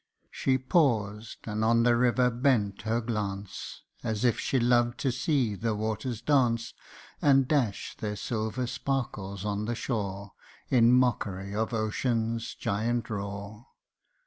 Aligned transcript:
"She 0.31 0.57
paused 0.57 1.37
and 1.45 1.63
on 1.63 1.83
the 1.83 1.95
river 1.95 2.31
bent 2.31 2.81
her 2.81 3.01
glance, 3.01 3.83
As 4.03 4.25
if 4.25 4.39
she 4.39 4.59
loved 4.59 4.99
to 5.01 5.11
see 5.11 5.53
the 5.53 5.75
waters 5.75 6.21
dance, 6.23 6.73
And 7.21 7.47
dash 7.47 7.95
their 7.97 8.15
silver 8.15 8.65
sparkles 8.65 9.45
on 9.45 9.65
the 9.65 9.75
shore 9.75 10.31
In 10.69 10.91
mockery 10.91 11.53
of 11.53 11.71
Ocean's 11.71 12.55
giant 12.55 13.11
roar. 13.11 13.67